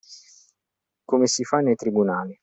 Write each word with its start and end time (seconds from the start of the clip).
Come 1.05 1.27
si 1.27 1.43
fa 1.43 1.59
nei 1.59 1.75
tribunali. 1.75 2.35